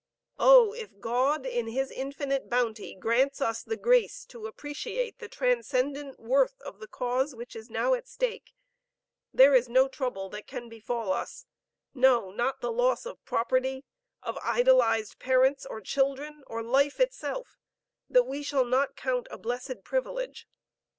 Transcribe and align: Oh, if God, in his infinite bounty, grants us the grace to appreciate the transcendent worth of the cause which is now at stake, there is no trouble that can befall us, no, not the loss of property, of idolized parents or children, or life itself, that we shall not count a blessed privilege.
Oh, 0.39 0.73
if 0.73 0.97
God, 0.99 1.45
in 1.45 1.67
his 1.67 1.91
infinite 1.91 2.49
bounty, 2.49 2.95
grants 2.95 3.39
us 3.39 3.61
the 3.61 3.77
grace 3.77 4.25
to 4.29 4.47
appreciate 4.47 5.19
the 5.19 5.27
transcendent 5.29 6.19
worth 6.19 6.59
of 6.61 6.79
the 6.79 6.87
cause 6.87 7.35
which 7.35 7.55
is 7.55 7.69
now 7.69 7.93
at 7.93 8.07
stake, 8.07 8.55
there 9.31 9.53
is 9.53 9.69
no 9.69 9.87
trouble 9.87 10.27
that 10.29 10.47
can 10.47 10.69
befall 10.69 11.13
us, 11.13 11.45
no, 11.93 12.31
not 12.31 12.61
the 12.61 12.71
loss 12.71 13.05
of 13.05 13.23
property, 13.25 13.85
of 14.23 14.39
idolized 14.41 15.19
parents 15.19 15.67
or 15.67 15.79
children, 15.81 16.43
or 16.47 16.63
life 16.63 16.99
itself, 16.99 17.59
that 18.09 18.23
we 18.25 18.41
shall 18.41 18.65
not 18.65 18.95
count 18.95 19.27
a 19.29 19.37
blessed 19.37 19.83
privilege. 19.83 20.47